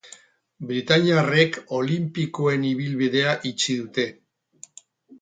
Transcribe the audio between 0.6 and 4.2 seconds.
Britainiarrek olinpikoen ibilbidea itxi dute.